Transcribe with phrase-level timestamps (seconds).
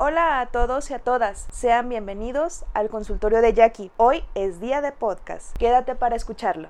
[0.00, 3.90] Hola a todos y a todas, sean bienvenidos al consultorio de Jackie.
[3.96, 6.68] Hoy es día de podcast, quédate para escucharlo.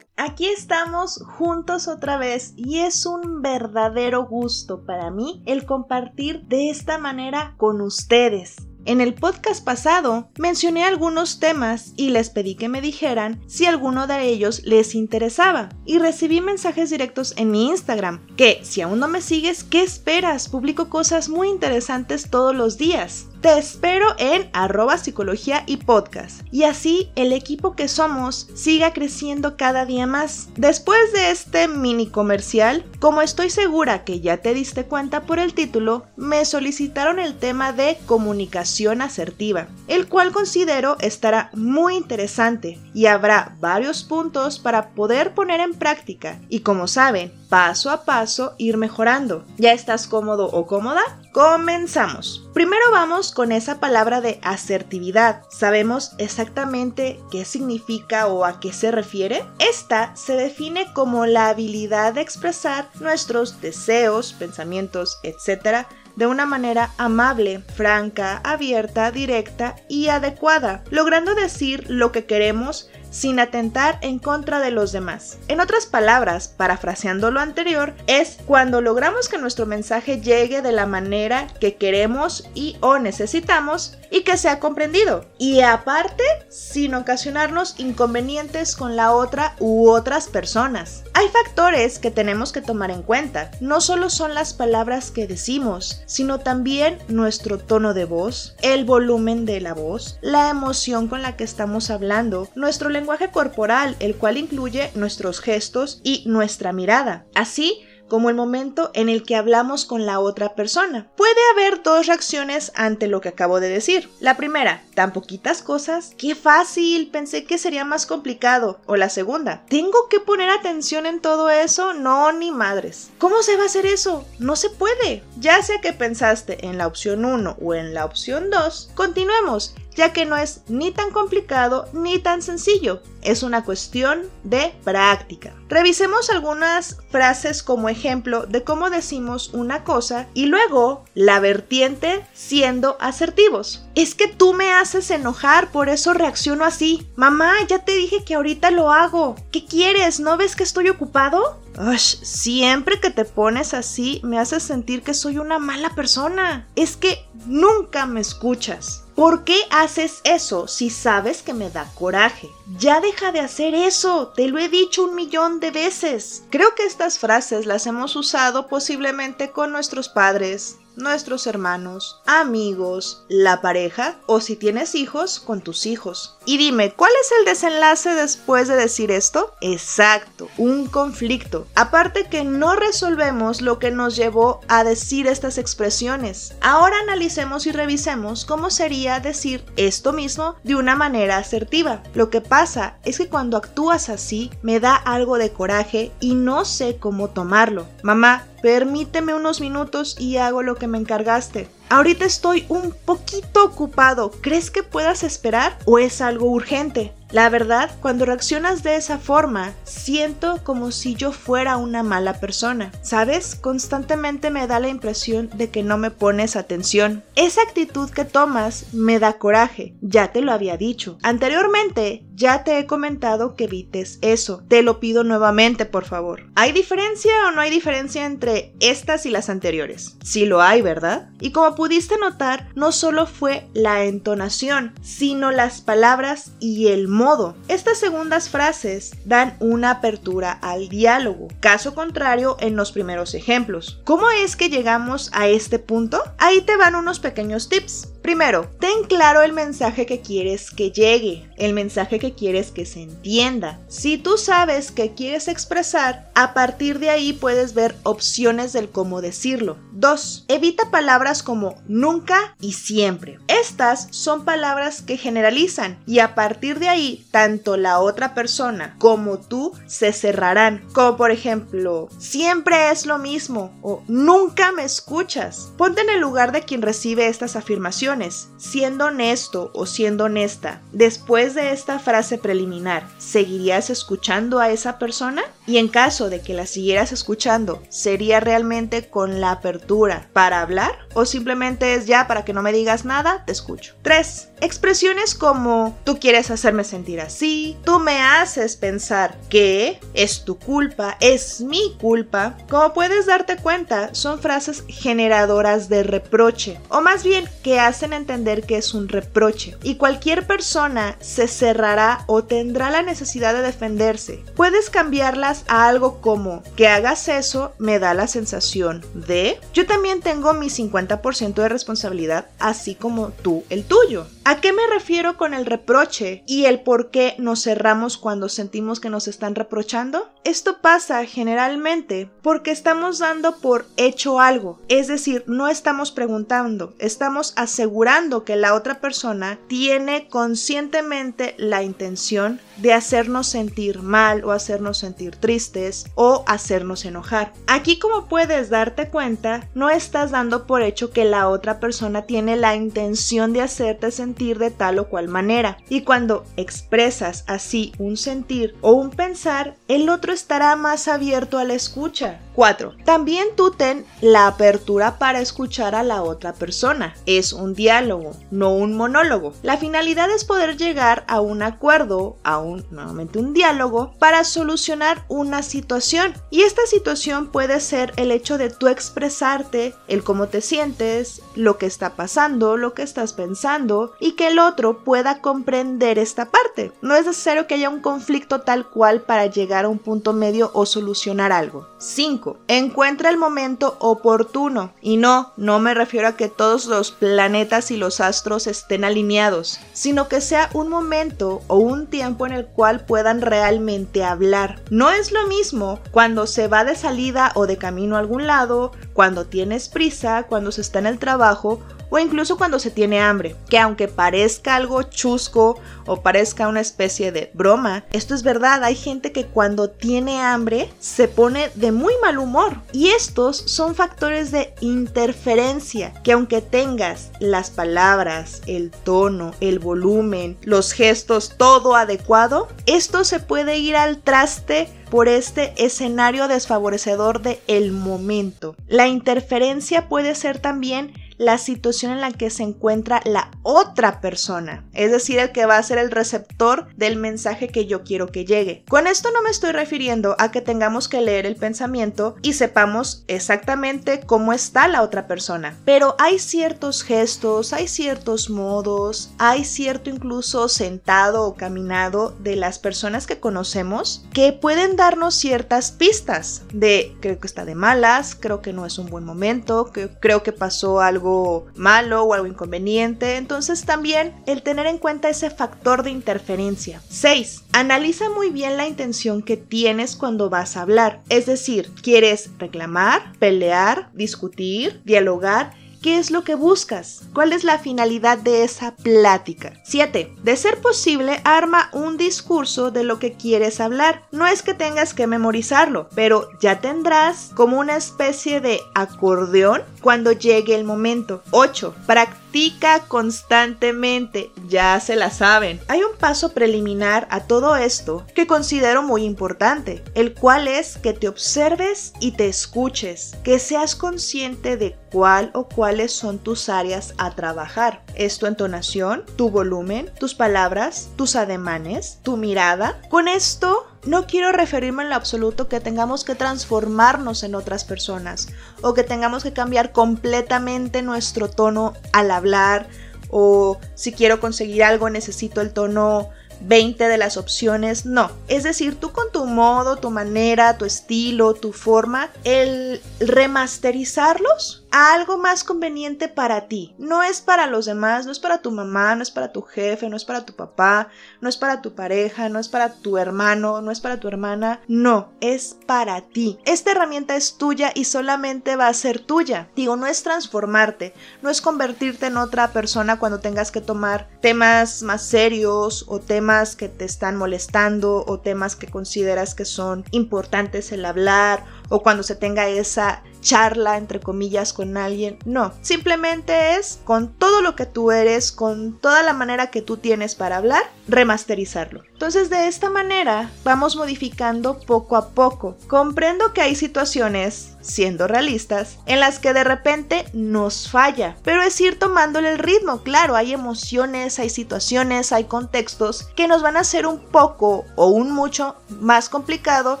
[0.16, 6.70] Aquí estamos juntos otra vez y es un verdadero gusto para mí el compartir de
[6.70, 8.67] esta manera con ustedes.
[8.88, 14.06] En el podcast pasado mencioné algunos temas y les pedí que me dijeran si alguno
[14.06, 19.06] de ellos les interesaba y recibí mensajes directos en mi Instagram que si aún no
[19.06, 20.48] me sigues, ¿qué esperas?
[20.48, 23.26] Publico cosas muy interesantes todos los días.
[23.40, 26.40] Te espero en arroba psicología y podcast.
[26.50, 30.48] Y así el equipo que somos siga creciendo cada día más.
[30.56, 35.54] Después de este mini comercial, como estoy segura que ya te diste cuenta por el
[35.54, 43.06] título, me solicitaron el tema de comunicación asertiva, el cual considero estará muy interesante y
[43.06, 48.76] habrá varios puntos para poder poner en práctica y como saben, paso a paso ir
[48.76, 49.44] mejorando.
[49.56, 51.02] ¿Ya estás cómodo o cómoda?
[51.32, 52.48] Comenzamos.
[52.52, 55.42] Primero vamos con esa palabra de asertividad.
[55.50, 59.44] ¿Sabemos exactamente qué significa o a qué se refiere?
[59.58, 65.86] Esta se define como la habilidad de expresar nuestros deseos, pensamientos, etc
[66.18, 73.40] de una manera amable, franca, abierta, directa y adecuada, logrando decir lo que queremos sin
[73.40, 75.38] atentar en contra de los demás.
[75.48, 80.86] En otras palabras, parafraseando lo anterior, es cuando logramos que nuestro mensaje llegue de la
[80.86, 85.26] manera que queremos y o necesitamos y que sea comprendido.
[85.38, 91.04] Y aparte, sin ocasionarnos inconvenientes con la otra u otras personas.
[91.14, 93.50] Hay factores que tenemos que tomar en cuenta.
[93.60, 99.44] No solo son las palabras que decimos, sino también nuestro tono de voz, el volumen
[99.44, 104.36] de la voz, la emoción con la que estamos hablando, nuestro lenguaje corporal, el cual
[104.36, 107.26] incluye nuestros gestos y nuestra mirada.
[107.34, 111.06] Así, como el momento en el que hablamos con la otra persona.
[111.16, 114.08] Puede haber dos reacciones ante lo que acabo de decir.
[114.20, 118.80] La primera, tan poquitas cosas, qué fácil, pensé que sería más complicado.
[118.86, 121.94] O la segunda, ¿tengo que poner atención en todo eso?
[121.94, 123.10] No, ni madres.
[123.18, 124.24] ¿Cómo se va a hacer eso?
[124.38, 125.22] No se puede.
[125.38, 130.12] Ya sea que pensaste en la opción 1 o en la opción 2, continuemos ya
[130.12, 135.52] que no es ni tan complicado ni tan sencillo, es una cuestión de práctica.
[135.68, 142.96] Revisemos algunas frases como ejemplo de cómo decimos una cosa y luego la vertiente siendo
[143.00, 143.84] asertivos.
[143.94, 147.06] Es que tú me haces enojar, por eso reacciono así.
[147.16, 149.36] Mamá, ya te dije que ahorita lo hago.
[149.50, 150.20] ¿Qué quieres?
[150.20, 151.60] ¿No ves que estoy ocupado?
[151.96, 156.66] siempre que te pones así me haces sentir que soy una mala persona.
[156.74, 159.04] Es que nunca me escuchas.
[159.18, 162.52] ¿Por qué haces eso si sabes que me da coraje?
[162.78, 166.44] Ya deja de hacer eso, te lo he dicho un millón de veces.
[166.50, 173.60] Creo que estas frases las hemos usado posiblemente con nuestros padres, nuestros hermanos, amigos, la
[173.60, 176.36] pareja o si tienes hijos, con tus hijos.
[176.44, 179.52] Y dime, ¿cuál es el desenlace después de decir esto?
[179.60, 181.66] Exacto, un conflicto.
[181.74, 186.54] Aparte que no resolvemos lo que nos llevó a decir estas expresiones.
[186.60, 192.02] Ahora analicemos y revisemos cómo sería decir esto mismo de una manera asertiva.
[192.14, 196.64] Lo que pasa es que cuando actúas así me da algo de coraje y no
[196.64, 197.86] sé cómo tomarlo.
[198.02, 201.68] Mamá, Permíteme unos minutos y hago lo que me encargaste.
[201.90, 204.32] Ahorita estoy un poquito ocupado.
[204.40, 207.12] ¿Crees que puedas esperar o es algo urgente?
[207.30, 212.90] La verdad, cuando reaccionas de esa forma, siento como si yo fuera una mala persona.
[213.02, 213.54] ¿Sabes?
[213.54, 217.22] Constantemente me da la impresión de que no me pones atención.
[217.36, 219.94] Esa actitud que tomas me da coraje.
[220.00, 221.18] Ya te lo había dicho.
[221.22, 224.62] Anteriormente, ya te he comentado que evites eso.
[224.68, 226.46] Te lo pido nuevamente, por favor.
[226.54, 230.16] ¿Hay diferencia o no hay diferencia entre estas y las anteriores?
[230.22, 231.30] Sí lo hay, ¿verdad?
[231.40, 237.56] Y como pudiste notar, no solo fue la entonación, sino las palabras y el modo.
[237.66, 244.00] Estas segundas frases dan una apertura al diálogo, caso contrario en los primeros ejemplos.
[244.04, 246.22] ¿Cómo es que llegamos a este punto?
[246.38, 248.08] Ahí te van unos pequeños tips.
[248.28, 253.00] Primero, ten claro el mensaje que quieres que llegue, el mensaje que quieres que se
[253.00, 253.80] entienda.
[253.88, 259.22] Si tú sabes que quieres expresar, a partir de ahí puedes ver opciones del cómo
[259.22, 259.78] decirlo.
[259.92, 260.44] 2.
[260.48, 263.38] Evita palabras como nunca y siempre.
[263.48, 269.38] Estas son palabras que generalizan y a partir de ahí tanto la otra persona como
[269.38, 270.84] tú se cerrarán.
[270.92, 275.72] Como por ejemplo, siempre es lo mismo o nunca me escuchas.
[275.78, 278.17] Ponte en el lugar de quien recibe estas afirmaciones
[278.56, 285.42] siendo honesto o siendo honesta, después de esta frase preliminar, ¿seguirías escuchando a esa persona?
[285.66, 291.06] Y en caso de que la siguieras escuchando, ¿sería realmente con la apertura para hablar?
[291.14, 293.94] ¿O simplemente es ya para que no me digas nada, te escucho?
[294.02, 294.48] 3.
[294.60, 301.16] Expresiones como tú quieres hacerme sentir así, tú me haces pensar que es tu culpa,
[301.20, 302.56] es mi culpa.
[302.68, 308.64] Como puedes darte cuenta, son frases generadoras de reproche, o más bien que hacen entender
[308.64, 309.76] que es un reproche.
[309.82, 314.44] Y cualquier persona se cerrará o tendrá la necesidad de defenderse.
[314.56, 320.20] Puedes cambiarlas a algo como que hagas eso me da la sensación de yo también
[320.20, 324.26] tengo mi 50% de responsabilidad, así como tú el tuyo.
[324.50, 328.98] ¿A qué me refiero con el reproche y el por qué nos cerramos cuando sentimos
[328.98, 330.30] que nos están reprochando?
[330.42, 337.52] Esto pasa generalmente porque estamos dando por hecho algo, es decir, no estamos preguntando, estamos
[337.56, 344.96] asegurando que la otra persona tiene conscientemente la intención de hacernos sentir mal o hacernos
[344.96, 347.52] sentir tristes o hacernos enojar.
[347.66, 352.56] Aquí como puedes darte cuenta, no estás dando por hecho que la otra persona tiene
[352.56, 355.78] la intención de hacerte sentir de tal o cual manera.
[355.88, 361.64] Y cuando expresas así un sentir o un pensar, el otro estará más abierto a
[361.64, 362.40] la escucha.
[362.54, 362.96] 4.
[363.04, 367.14] También tú ten la apertura para escuchar a la otra persona.
[367.24, 369.52] Es un diálogo, no un monólogo.
[369.62, 375.24] La finalidad es poder llegar a un acuerdo, a un nuevamente un diálogo para solucionar
[375.28, 376.34] una situación.
[376.50, 381.78] Y esta situación puede ser el hecho de tú expresarte, el cómo te sientes, lo
[381.78, 386.92] que está pasando, lo que estás pensando que el otro pueda comprender esta parte.
[387.02, 390.70] No es necesario que haya un conflicto tal cual para llegar a un punto medio
[390.74, 391.86] o solucionar algo.
[391.98, 394.92] 5 Encuentra el momento oportuno.
[395.00, 399.80] Y no, no me refiero a que todos los planetas y los astros estén alineados,
[399.92, 404.82] sino que sea un momento o un tiempo en el cual puedan realmente hablar.
[404.90, 408.92] No es lo mismo cuando se va de salida o de camino a algún lado,
[409.12, 413.56] cuando tienes prisa, cuando se está en el trabajo o incluso cuando se tiene hambre,
[413.68, 418.94] que aunque parezca algo chusco o parezca una especie de broma, esto es verdad, hay
[418.94, 424.50] gente que cuando tiene hambre se pone de muy mal humor y estos son factores
[424.50, 432.68] de interferencia que aunque tengas las palabras, el tono, el volumen, los gestos, todo adecuado,
[432.86, 438.76] esto se puede ir al traste por este escenario desfavorecedor de el momento.
[438.86, 444.84] La interferencia puede ser también la situación en la que se encuentra la otra persona,
[444.92, 448.44] es decir, el que va a ser el receptor del mensaje que yo quiero que
[448.44, 448.84] llegue.
[448.88, 453.24] Con esto no me estoy refiriendo a que tengamos que leer el pensamiento y sepamos
[453.28, 460.10] exactamente cómo está la otra persona, pero hay ciertos gestos, hay ciertos modos, hay cierto
[460.10, 467.16] incluso sentado o caminado de las personas que conocemos que pueden darnos ciertas pistas de
[467.20, 471.00] creo que está de malas, creo que no es un buen momento, creo que pasó
[471.00, 471.27] algo
[471.74, 473.36] malo o algo inconveniente.
[473.36, 477.00] Entonces también el tener en cuenta ese factor de interferencia.
[477.08, 477.64] 6.
[477.72, 481.22] Analiza muy bien la intención que tienes cuando vas a hablar.
[481.28, 485.74] Es decir, ¿quieres reclamar, pelear, discutir, dialogar?
[486.02, 487.22] ¿Qué es lo que buscas?
[487.34, 489.72] ¿Cuál es la finalidad de esa plática?
[489.84, 490.32] 7.
[490.42, 494.22] De ser posible, arma un discurso de lo que quieres hablar.
[494.30, 500.30] No es que tengas que memorizarlo, pero ya tendrás como una especie de acordeón cuando
[500.30, 501.42] llegue el momento.
[501.50, 501.96] 8.
[502.06, 505.80] Practica constantemente, ya se la saben.
[505.88, 511.12] Hay un paso preliminar a todo esto que considero muy importante, el cual es que
[511.12, 517.14] te observes y te escuches, que seas consciente de cuál o cuáles son tus áreas
[517.18, 518.02] a trabajar.
[518.14, 523.00] Es tu entonación, tu volumen, tus palabras, tus ademanes, tu mirada.
[523.08, 528.48] Con esto no quiero referirme en lo absoluto que tengamos que transformarnos en otras personas
[528.82, 532.88] o que tengamos que cambiar completamente nuestro tono al hablar
[533.30, 538.30] o si quiero conseguir algo necesito el tono 20 de las opciones, no.
[538.48, 545.38] Es decir, tú con tu modo, tu manera, tu estilo, tu forma, el remasterizarlos algo
[545.38, 546.94] más conveniente para ti.
[546.98, 550.08] No es para los demás, no es para tu mamá, no es para tu jefe,
[550.08, 551.08] no es para tu papá,
[551.40, 554.80] no es para tu pareja, no es para tu hermano, no es para tu hermana,
[554.88, 556.58] no, es para ti.
[556.64, 559.68] Esta herramienta es tuya y solamente va a ser tuya.
[559.76, 565.02] Digo, no es transformarte, no es convertirte en otra persona cuando tengas que tomar temas
[565.02, 570.92] más serios o temas que te están molestando o temas que consideras que son importantes
[570.92, 575.38] el hablar o cuando se tenga esa charla, entre comillas, con alguien.
[575.44, 579.96] No, simplemente es con todo lo que tú eres, con toda la manera que tú
[579.96, 582.02] tienes para hablar, remasterizarlo.
[582.12, 585.76] Entonces de esta manera vamos modificando poco a poco.
[585.88, 591.80] Comprendo que hay situaciones siendo realistas, en las que de repente nos falla, pero es
[591.80, 596.80] ir tomándole el ritmo, claro, hay emociones, hay situaciones, hay contextos que nos van a
[596.80, 600.00] hacer un poco o un mucho más complicado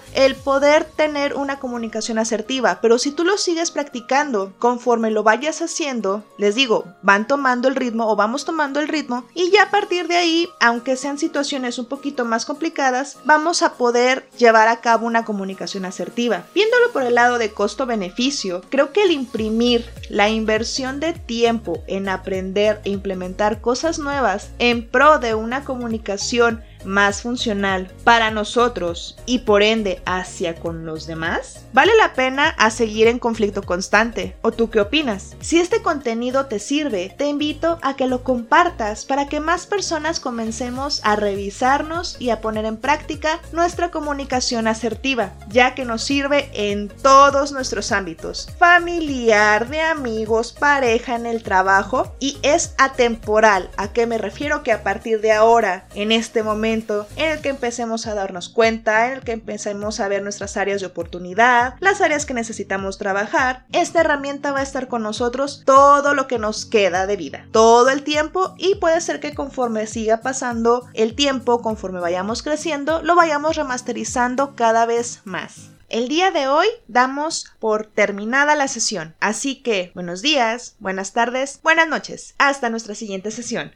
[0.14, 5.62] el poder tener una comunicación asertiva, pero si tú lo sigues practicando conforme lo vayas
[5.62, 9.70] haciendo, les digo, van tomando el ritmo o vamos tomando el ritmo y ya a
[9.70, 14.80] partir de ahí, aunque sean situaciones un poquito más complicadas, vamos a poder llevar a
[14.80, 16.44] cabo una comunicación asertiva.
[16.54, 22.08] Viéndolo por el lado de costo-beneficio, creo que el imprimir la inversión de tiempo en
[22.08, 29.40] aprender e implementar cosas nuevas en pro de una comunicación más funcional para nosotros y
[29.40, 31.64] por ende hacia con los demás?
[31.72, 34.36] ¿Vale la pena a seguir en conflicto constante?
[34.42, 35.36] ¿O tú qué opinas?
[35.40, 40.20] Si este contenido te sirve, te invito a que lo compartas para que más personas
[40.20, 46.50] comencemos a revisarnos y a poner en práctica nuestra comunicación asertiva, ya que nos sirve
[46.52, 53.70] en todos nuestros ámbitos, familiar, de amigos, pareja, en el trabajo y es atemporal.
[53.76, 54.62] ¿A qué me refiero?
[54.62, 59.14] Que a partir de ahora, en este en el que empecemos a darnos cuenta, en
[59.14, 63.64] el que empecemos a ver nuestras áreas de oportunidad, las áreas que necesitamos trabajar.
[63.72, 67.88] Esta herramienta va a estar con nosotros todo lo que nos queda de vida, todo
[67.88, 73.16] el tiempo y puede ser que conforme siga pasando el tiempo, conforme vayamos creciendo, lo
[73.16, 75.70] vayamos remasterizando cada vez más.
[75.88, 81.60] El día de hoy damos por terminada la sesión, así que buenos días, buenas tardes,
[81.62, 82.34] buenas noches.
[82.36, 83.72] Hasta nuestra siguiente sesión.